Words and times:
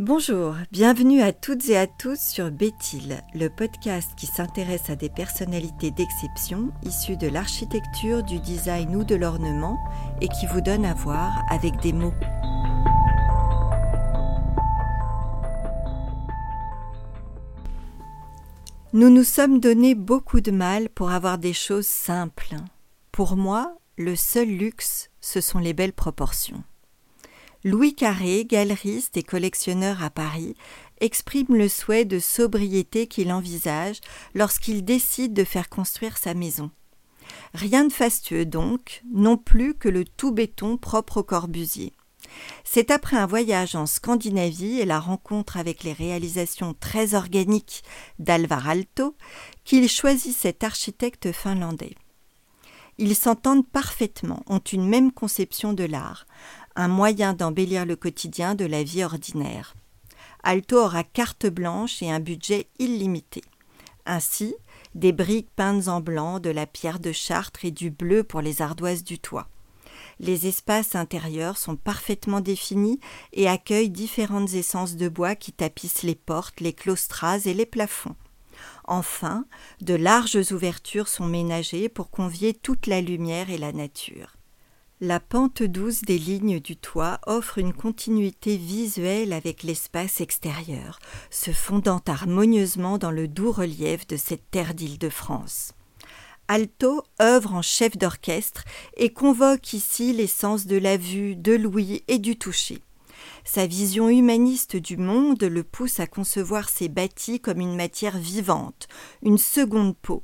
Bonjour, 0.00 0.56
bienvenue 0.72 1.22
à 1.22 1.32
toutes 1.32 1.68
et 1.68 1.76
à 1.76 1.86
tous 1.86 2.18
sur 2.18 2.50
Béthil, 2.50 3.22
le 3.32 3.48
podcast 3.48 4.10
qui 4.16 4.26
s'intéresse 4.26 4.90
à 4.90 4.96
des 4.96 5.08
personnalités 5.08 5.92
d'exception 5.92 6.72
issues 6.82 7.16
de 7.16 7.28
l'architecture, 7.28 8.24
du 8.24 8.40
design 8.40 8.96
ou 8.96 9.04
de 9.04 9.14
l'ornement 9.14 9.78
et 10.20 10.26
qui 10.26 10.46
vous 10.46 10.60
donne 10.60 10.84
à 10.84 10.94
voir 10.94 11.44
avec 11.48 11.80
des 11.80 11.92
mots. 11.92 12.12
Nous 18.94 19.10
nous 19.10 19.22
sommes 19.22 19.60
donné 19.60 19.94
beaucoup 19.94 20.40
de 20.40 20.50
mal 20.50 20.88
pour 20.88 21.12
avoir 21.12 21.38
des 21.38 21.52
choses 21.52 21.86
simples. 21.86 22.56
Pour 23.12 23.36
moi, 23.36 23.78
le 23.96 24.16
seul 24.16 24.48
luxe, 24.48 25.10
ce 25.20 25.40
sont 25.40 25.60
les 25.60 25.72
belles 25.72 25.92
proportions. 25.92 26.64
Louis 27.66 27.94
Carré, 27.94 28.44
galeriste 28.44 29.16
et 29.16 29.22
collectionneur 29.22 30.02
à 30.02 30.10
Paris, 30.10 30.54
exprime 31.00 31.56
le 31.56 31.70
souhait 31.70 32.04
de 32.04 32.18
sobriété 32.18 33.06
qu'il 33.06 33.32
envisage 33.32 34.00
lorsqu'il 34.34 34.84
décide 34.84 35.32
de 35.32 35.44
faire 35.44 35.70
construire 35.70 36.18
sa 36.18 36.34
maison. 36.34 36.70
Rien 37.54 37.86
de 37.86 37.92
fastueux 37.92 38.44
donc, 38.44 39.02
non 39.10 39.38
plus 39.38 39.72
que 39.72 39.88
le 39.88 40.04
tout 40.04 40.30
béton 40.30 40.76
propre 40.76 41.20
au 41.20 41.22
Corbusier. 41.22 41.94
C'est 42.64 42.90
après 42.90 43.16
un 43.16 43.26
voyage 43.26 43.74
en 43.76 43.86
Scandinavie 43.86 44.80
et 44.80 44.84
la 44.84 45.00
rencontre 45.00 45.56
avec 45.56 45.84
les 45.84 45.94
réalisations 45.94 46.74
très 46.78 47.14
organiques 47.14 47.82
d'Alvar 48.18 48.68
Aalto 48.68 49.16
qu'il 49.64 49.88
choisit 49.88 50.36
cet 50.36 50.64
architecte 50.64 51.32
finlandais. 51.32 51.94
Ils 52.98 53.16
s'entendent 53.16 53.66
parfaitement, 53.66 54.44
ont 54.46 54.60
une 54.60 54.86
même 54.86 55.10
conception 55.10 55.72
de 55.72 55.82
l'art, 55.82 56.26
un 56.76 56.88
moyen 56.88 57.34
d'embellir 57.34 57.86
le 57.86 57.96
quotidien 57.96 58.54
de 58.54 58.64
la 58.64 58.82
vie 58.82 59.04
ordinaire. 59.04 59.74
Alto 60.42 60.76
aura 60.76 61.04
carte 61.04 61.46
blanche 61.46 62.02
et 62.02 62.10
un 62.10 62.20
budget 62.20 62.68
illimité. 62.78 63.42
Ainsi, 64.06 64.54
des 64.94 65.12
briques 65.12 65.50
peintes 65.56 65.88
en 65.88 66.00
blanc, 66.00 66.40
de 66.40 66.50
la 66.50 66.66
pierre 66.66 67.00
de 67.00 67.12
Chartres 67.12 67.64
et 67.64 67.70
du 67.70 67.90
bleu 67.90 68.24
pour 68.24 68.40
les 68.40 68.60
ardoises 68.60 69.04
du 69.04 69.18
toit. 69.18 69.48
Les 70.20 70.46
espaces 70.46 70.94
intérieurs 70.94 71.56
sont 71.56 71.76
parfaitement 71.76 72.40
définis 72.40 73.00
et 73.32 73.48
accueillent 73.48 73.90
différentes 73.90 74.52
essences 74.54 74.96
de 74.96 75.08
bois 75.08 75.34
qui 75.34 75.52
tapissent 75.52 76.02
les 76.02 76.14
portes, 76.14 76.60
les 76.60 76.72
claustras 76.72 77.40
et 77.46 77.54
les 77.54 77.66
plafonds. 77.66 78.14
Enfin, 78.84 79.46
de 79.80 79.94
larges 79.94 80.52
ouvertures 80.52 81.08
sont 81.08 81.26
ménagées 81.26 81.88
pour 81.88 82.10
convier 82.10 82.54
toute 82.54 82.86
la 82.86 83.00
lumière 83.00 83.50
et 83.50 83.58
la 83.58 83.72
nature. 83.72 84.36
La 85.00 85.18
pente 85.18 85.64
douce 85.64 86.02
des 86.02 86.18
lignes 86.18 86.60
du 86.60 86.76
toit 86.76 87.18
offre 87.26 87.58
une 87.58 87.72
continuité 87.72 88.56
visuelle 88.56 89.32
avec 89.32 89.64
l'espace 89.64 90.20
extérieur, 90.20 91.00
se 91.30 91.50
fondant 91.50 92.00
harmonieusement 92.06 92.96
dans 92.96 93.10
le 93.10 93.26
doux 93.26 93.50
relief 93.50 94.06
de 94.06 94.16
cette 94.16 94.48
terre 94.52 94.72
d'Île-de-France. 94.72 95.72
Alto 96.46 97.02
œuvre 97.20 97.54
en 97.54 97.62
chef 97.62 97.98
d'orchestre 97.98 98.64
et 98.96 99.12
convoque 99.12 99.72
ici 99.72 100.12
l'essence 100.12 100.64
de 100.66 100.76
la 100.76 100.96
vue, 100.96 101.34
de 101.34 101.54
l'ouïe 101.54 102.04
et 102.06 102.20
du 102.20 102.36
toucher. 102.36 102.80
Sa 103.44 103.66
vision 103.66 104.08
humaniste 104.08 104.76
du 104.76 104.96
monde 104.96 105.42
le 105.42 105.64
pousse 105.64 105.98
à 105.98 106.06
concevoir 106.06 106.68
ses 106.68 106.88
bâtis 106.88 107.40
comme 107.40 107.60
une 107.60 107.74
matière 107.74 108.16
vivante, 108.16 108.86
une 109.22 109.38
seconde 109.38 109.96
peau. 109.96 110.22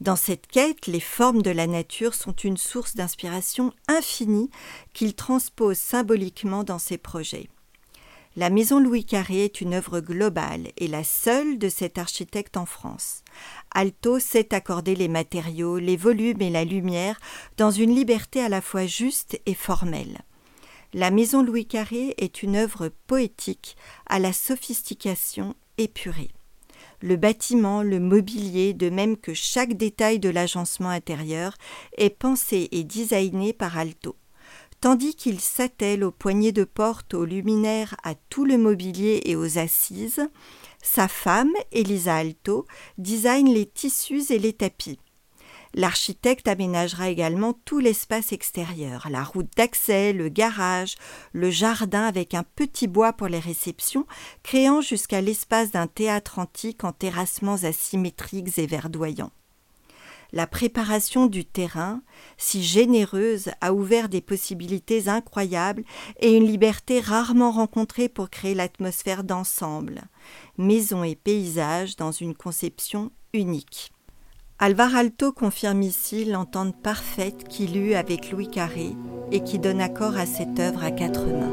Dans 0.00 0.16
cette 0.16 0.46
quête, 0.46 0.86
les 0.86 1.00
formes 1.00 1.42
de 1.42 1.50
la 1.50 1.66
nature 1.66 2.14
sont 2.14 2.32
une 2.32 2.56
source 2.56 2.94
d'inspiration 2.94 3.72
infinie 3.88 4.50
qu'il 4.92 5.14
transpose 5.14 5.78
symboliquement 5.78 6.64
dans 6.64 6.78
ses 6.78 6.98
projets. 6.98 7.48
La 8.36 8.50
maison 8.50 8.80
Louis 8.80 9.04
Carré 9.04 9.44
est 9.44 9.60
une 9.60 9.74
œuvre 9.74 10.00
globale 10.00 10.72
et 10.76 10.88
la 10.88 11.04
seule 11.04 11.56
de 11.56 11.68
cet 11.68 11.98
architecte 11.98 12.56
en 12.56 12.66
France. 12.66 13.22
Alto 13.72 14.18
sait 14.18 14.52
accorder 14.52 14.96
les 14.96 15.06
matériaux, 15.06 15.78
les 15.78 15.96
volumes 15.96 16.42
et 16.42 16.50
la 16.50 16.64
lumière 16.64 17.20
dans 17.56 17.70
une 17.70 17.94
liberté 17.94 18.42
à 18.42 18.48
la 18.48 18.60
fois 18.60 18.86
juste 18.86 19.40
et 19.46 19.54
formelle. 19.54 20.22
La 20.92 21.12
maison 21.12 21.44
Louis 21.44 21.66
Carré 21.66 22.14
est 22.18 22.42
une 22.42 22.56
œuvre 22.56 22.88
poétique 23.06 23.76
à 24.06 24.18
la 24.18 24.32
sophistication 24.32 25.54
épurée 25.78 26.32
le 27.00 27.16
bâtiment, 27.16 27.82
le 27.82 28.00
mobilier, 28.00 28.74
de 28.74 28.90
même 28.90 29.16
que 29.16 29.34
chaque 29.34 29.74
détail 29.74 30.18
de 30.18 30.28
l'agencement 30.28 30.90
intérieur, 30.90 31.54
est 31.96 32.10
pensé 32.10 32.68
et 32.72 32.84
designé 32.84 33.52
par 33.52 33.78
Alto. 33.78 34.16
Tandis 34.80 35.14
qu'il 35.14 35.40
s'attelle 35.40 36.04
aux 36.04 36.10
poignées 36.10 36.52
de 36.52 36.64
porte, 36.64 37.14
aux 37.14 37.24
luminaires, 37.24 37.96
à 38.02 38.14
tout 38.14 38.44
le 38.44 38.58
mobilier 38.58 39.22
et 39.24 39.34
aux 39.34 39.58
assises, 39.58 40.28
sa 40.82 41.08
femme, 41.08 41.52
Elisa 41.72 42.16
Alto, 42.16 42.66
design 42.98 43.48
les 43.48 43.64
tissus 43.64 44.30
et 44.30 44.38
les 44.38 44.52
tapis. 44.52 44.98
L'architecte 45.76 46.46
aménagera 46.46 47.08
également 47.08 47.52
tout 47.52 47.80
l'espace 47.80 48.32
extérieur, 48.32 49.08
la 49.10 49.24
route 49.24 49.50
d'accès, 49.56 50.12
le 50.12 50.28
garage, 50.28 50.94
le 51.32 51.50
jardin 51.50 52.04
avec 52.04 52.34
un 52.34 52.44
petit 52.44 52.86
bois 52.86 53.12
pour 53.12 53.26
les 53.26 53.40
réceptions, 53.40 54.06
créant 54.44 54.80
jusqu'à 54.80 55.20
l'espace 55.20 55.72
d'un 55.72 55.88
théâtre 55.88 56.38
antique 56.38 56.84
en 56.84 56.92
terrassements 56.92 57.64
asymétriques 57.64 58.56
et 58.58 58.66
verdoyants. 58.66 59.32
La 60.32 60.46
préparation 60.46 61.26
du 61.26 61.44
terrain, 61.44 62.02
si 62.38 62.62
généreuse, 62.62 63.50
a 63.60 63.72
ouvert 63.72 64.08
des 64.08 64.20
possibilités 64.20 65.08
incroyables 65.08 65.84
et 66.20 66.36
une 66.36 66.46
liberté 66.46 67.00
rarement 67.00 67.50
rencontrée 67.50 68.08
pour 68.08 68.30
créer 68.30 68.54
l'atmosphère 68.54 69.24
d'ensemble, 69.24 70.02
maison 70.56 71.02
et 71.02 71.16
paysage 71.16 71.96
dans 71.96 72.12
une 72.12 72.34
conception 72.34 73.10
unique. 73.32 73.93
Alvar 74.64 74.96
Alto 74.96 75.30
confirme 75.30 75.82
ici 75.82 76.24
l'entente 76.24 76.74
parfaite 76.80 77.46
qu'il 77.48 77.76
eut 77.76 77.92
avec 77.92 78.30
Louis 78.30 78.48
Carré 78.48 78.92
et 79.30 79.44
qui 79.44 79.58
donne 79.58 79.82
accord 79.82 80.16
à 80.16 80.24
cette 80.24 80.58
œuvre 80.58 80.82
à 80.82 80.90
quatre 80.90 81.26
mains. 81.26 81.52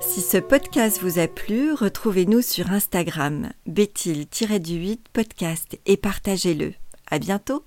Si 0.00 0.22
ce 0.22 0.38
podcast 0.38 0.98
vous 1.02 1.18
a 1.18 1.28
plu, 1.28 1.74
retrouvez-nous 1.74 2.40
sur 2.40 2.72
Instagram, 2.72 3.50
béthil-du-8 3.66 5.00
podcast 5.12 5.78
et 5.84 5.98
partagez-le. 5.98 6.72
À 7.10 7.18
bientôt! 7.18 7.62